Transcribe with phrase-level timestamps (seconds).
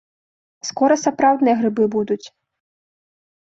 [0.69, 2.21] Скора сапраўдныя грыбы будуць.